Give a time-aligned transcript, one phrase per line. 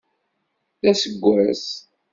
[0.81, 1.65] D aseggas.